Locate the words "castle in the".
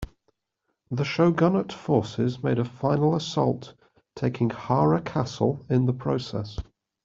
4.99-5.93